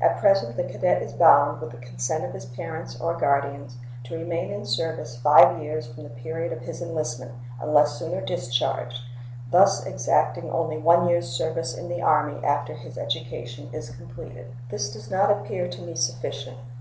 At 0.00 0.20
present 0.20 0.56
the 0.56 0.62
cadet 0.62 1.02
is 1.02 1.14
bound, 1.14 1.60
with 1.60 1.80
consent 1.80 2.24
of 2.24 2.32
his 2.32 2.44
parents 2.46 3.00
or 3.00 3.16
guardians, 3.16 3.76
to 4.04 4.16
remain 4.16 4.52
in 4.52 4.64
service 4.64 5.16
five 5.16 5.60
years 5.60 5.88
from 5.88 6.04
the 6.04 6.10
period 6.10 6.52
of 6.52 6.60
his 6.60 6.80
enlistment, 6.80 7.32
unless 7.60 7.98
sooner 7.98 8.20
discharged, 8.20 9.00
thus 9.50 9.84
exacting 9.84 10.48
only 10.48 10.78
one 10.78 11.08
year's 11.08 11.28
service 11.28 11.76
in 11.76 11.88
the 11.88 12.00
Army 12.02 12.40
after 12.44 12.74
his 12.74 12.96
education 12.96 13.68
is 13.72 13.90
completed. 13.90 14.46
This 14.70 14.92
does 14.92 15.10
not 15.10 15.32
appear 15.32 15.66
to 15.66 15.82
me 15.82 15.96
sufficient. 15.96 16.58